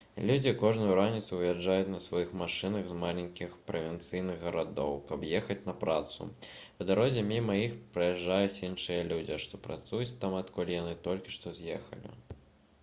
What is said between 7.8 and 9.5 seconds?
праязджаюць іншыя людзі